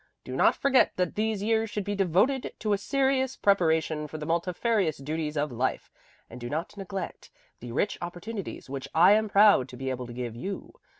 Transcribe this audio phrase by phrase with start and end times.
[0.23, 4.25] Do not forget that these years should be devoted to a serious preparation for the
[4.25, 5.91] multifarious duties of life,
[6.27, 10.13] and do not neglect the rich opportunities which I am proud to be able to
[10.13, 10.73] give you.